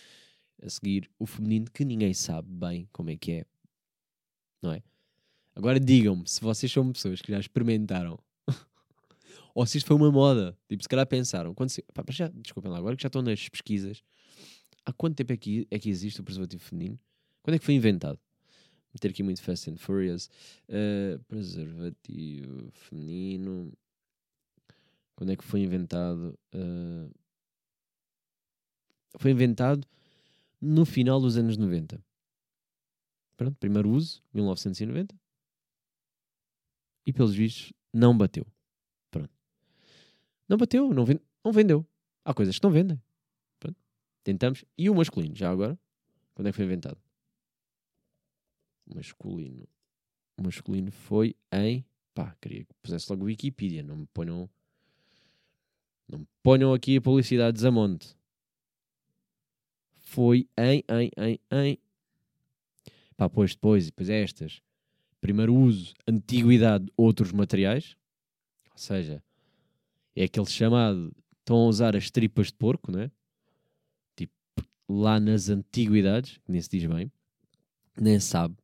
[0.62, 3.46] a seguir o feminino que ninguém sabe bem como é que é.
[4.62, 4.82] Não é?
[5.56, 8.20] Agora digam-me se vocês são pessoas que já experimentaram
[9.54, 10.58] ou se isto foi uma moda.
[10.68, 11.54] Tipo, se calhar pensaram.
[11.54, 14.04] Quando se, pá, já, desculpem lá, agora que já estão nas pesquisas,
[14.86, 17.00] há quanto tempo é que, é que existe o preservativo feminino?
[17.42, 18.20] Quando é que foi inventado?
[18.94, 20.30] Vou ter aqui muito Fast and Furious.
[20.70, 23.74] Uh, preservativo feminino.
[25.16, 26.38] Quando é que foi inventado?
[26.54, 27.12] Uh,
[29.18, 29.88] foi inventado
[30.62, 32.04] no final dos anos 90.
[33.36, 35.16] Pronto, primeiro uso, 1990.
[37.06, 38.46] E pelos vistos, não bateu.
[39.12, 39.32] Pronto.
[40.48, 41.06] Não bateu, não,
[41.44, 41.86] não vendeu.
[42.24, 43.02] Há coisas que não vendem.
[43.60, 43.78] Pronto.
[44.24, 44.64] Tentamos.
[44.78, 45.78] E o masculino, já agora?
[46.34, 46.98] Quando é que foi inventado?
[48.96, 49.68] Masculino.
[50.38, 51.86] O masculino foi em.
[52.14, 53.84] Pá, queria que pusesse logo Wikipedia.
[53.84, 54.50] Não me ponham.
[56.08, 58.16] Não me ponham aqui a publicidade a monte.
[60.14, 61.80] Foi em, em, em, em.
[63.18, 64.62] Pá, pois depois, depois estas.
[65.20, 67.98] Primeiro uso, antiguidade, outros materiais.
[68.72, 69.24] Ou seja,
[70.16, 71.12] é aquele chamado.
[71.40, 73.12] Estão a usar as tripas de porco, não é?
[74.16, 74.34] Tipo,
[74.88, 77.12] lá nas antiguidades, nem se diz bem,
[78.00, 78.56] nem se sabe.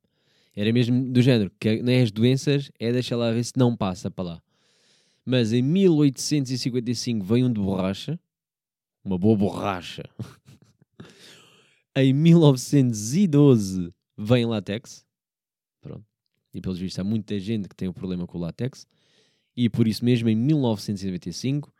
[0.54, 4.08] Era mesmo do género, que nem as doenças, é deixar lá ver se não passa
[4.08, 4.42] para lá.
[5.26, 8.20] Mas em 1855 veio um de borracha,
[9.04, 10.04] uma boa borracha.
[11.96, 15.04] em 1912 vem látex.
[15.80, 16.04] Pronto.
[16.52, 18.86] E pelos vistos há muita gente que tem um problema com o látex.
[19.56, 21.72] E por isso mesmo em 1995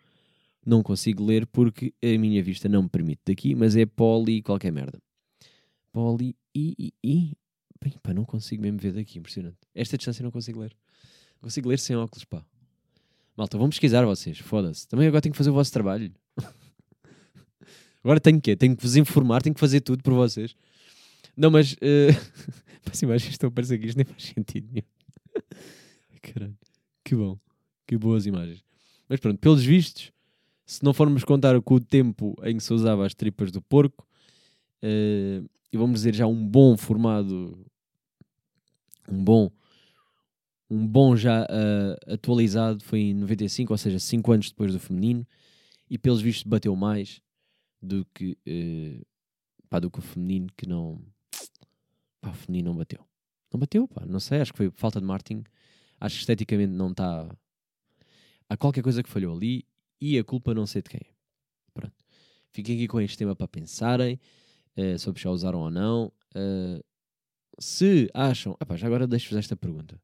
[0.64, 4.72] não consigo ler porque a minha vista não me permite daqui, mas é poli qualquer
[4.72, 5.00] merda.
[5.92, 7.32] Poli i, i.
[7.82, 9.56] Bem, pá, não consigo mesmo ver daqui, impressionante.
[9.74, 10.76] Esta distância não consigo ler.
[11.40, 12.44] Consigo ler sem óculos, pá.
[13.36, 14.86] Malta, vão pesquisar vocês, foda-se.
[14.86, 16.12] Também agora tenho que fazer o vosso trabalho.
[18.02, 20.54] Agora tenho que Tenho que vos informar, tenho que fazer tudo por vocês.
[21.36, 21.76] Não, mas.
[21.82, 22.50] Uh...
[22.90, 24.86] As imagens estão a parecer que isto nem faz sentido nenhum.
[26.22, 26.56] Caralho.
[27.04, 27.38] Que bom.
[27.86, 28.64] Que boas imagens.
[29.08, 30.12] Mas pronto, pelos vistos,
[30.64, 34.06] se não formos contar com o tempo em que se usava as tripas do porco,
[34.82, 37.66] uh, e vamos dizer já um bom formado,
[39.08, 39.50] um bom,
[40.70, 45.26] um bom já uh, atualizado foi em 95, ou seja, 5 anos depois do feminino,
[45.88, 47.20] e pelos vistos bateu mais
[47.80, 49.06] do que, uh,
[49.68, 51.00] pá, do que o feminino que não.
[52.20, 53.04] Pá, o feminino não bateu.
[53.52, 55.44] Não bateu, pá, não sei, acho que foi falta de marketing.
[55.98, 57.28] Acho que esteticamente não está
[58.50, 59.64] há qualquer coisa que falhou ali
[60.00, 61.06] e a culpa não sei de quem.
[61.72, 61.94] Pronto.
[62.52, 64.18] Fiquem aqui com este tema para pensarem
[64.76, 66.12] uh, sobre já usaram ou não.
[66.34, 66.82] Uh,
[67.58, 68.56] se acham.
[68.60, 70.00] Epá, já agora deixo-vos esta pergunta.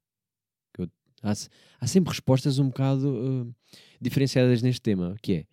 [0.78, 0.88] Eu,
[1.22, 1.32] há,
[1.80, 3.54] há, sempre respostas um bocado uh,
[4.00, 5.46] diferenciadas neste tema, que é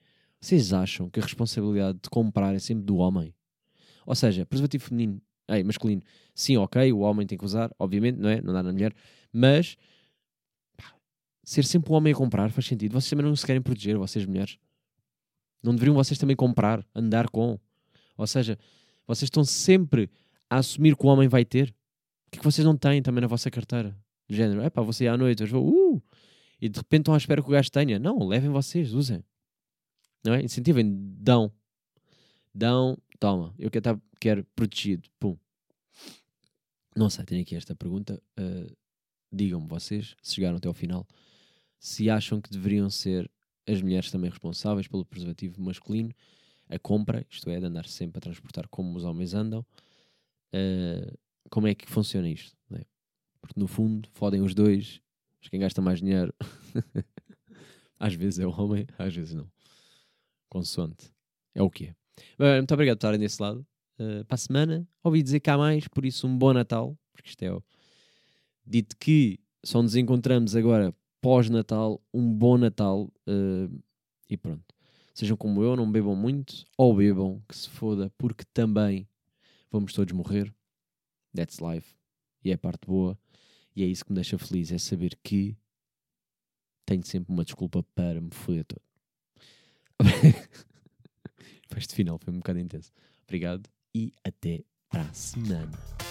[0.43, 3.33] vocês acham que a responsabilidade de comprar é sempre do homem?
[4.05, 6.01] Ou seja, preservativo feminino, ei, masculino,
[6.35, 8.41] sim, ok, o homem tem que usar, obviamente, não é?
[8.41, 8.93] Não dá na mulher,
[9.31, 9.77] mas
[11.45, 12.91] ser sempre o homem a comprar faz sentido.
[12.91, 14.57] Vocês também não se querem proteger, vocês mulheres.
[15.63, 17.57] Não deveriam vocês também comprar, andar com.
[18.17, 18.59] Ou seja,
[19.07, 20.09] vocês estão sempre
[20.49, 21.69] a assumir que o homem vai ter.
[22.27, 23.97] O que é que vocês não têm também na vossa carteira?
[24.27, 26.03] Do género, é pá, você à noite, eu vou, uh!
[26.59, 27.97] E de repente estão à espera que o gajo tenha.
[27.97, 29.23] Não, levem vocês, usem.
[30.23, 30.41] Não é?
[30.41, 30.85] Incentivem,
[31.19, 31.51] dão.
[32.53, 33.53] Dão, toma.
[33.57, 35.09] Eu quero estar quero protegido.
[35.19, 35.37] Pum.
[36.95, 38.21] Não sei, tenho aqui esta pergunta.
[38.39, 38.73] Uh,
[39.31, 41.07] Digam-me vocês, se chegaram até ao final,
[41.79, 43.29] se acham que deveriam ser
[43.67, 46.13] as mulheres também responsáveis pelo preservativo masculino,
[46.69, 49.65] a compra, isto é, de andar sempre a transportar como os homens andam,
[50.53, 51.17] uh,
[51.49, 52.55] como é que funciona isto?
[52.73, 52.85] É?
[53.41, 55.01] Porque no fundo fodem os dois,
[55.39, 56.33] mas quem gasta mais dinheiro
[57.99, 59.51] às vezes é o homem, às vezes não.
[60.53, 61.11] Consoante.
[61.55, 61.71] É o.
[61.71, 61.95] Bem,
[62.57, 63.65] muito obrigado por estarem desse lado.
[63.97, 67.41] Uh, para a semana, ouvi dizer há mais, por isso um bom Natal, porque isto
[67.41, 67.63] é o...
[68.63, 73.83] dito que só nos encontramos agora pós-Natal, um bom Natal uh,
[74.29, 74.63] e pronto.
[75.15, 79.07] Sejam como eu, não bebam muito, ou bebam, que se foda, porque também
[79.71, 80.53] vamos todos morrer.
[81.35, 81.95] That's life.
[82.43, 83.17] E é a parte boa.
[83.75, 85.57] E é isso que me deixa feliz, é saber que
[86.85, 88.82] tenho sempre uma desculpa para me foder todo.
[91.77, 92.91] este final foi um bocado intenso.
[93.23, 96.02] Obrigado e até para a semana.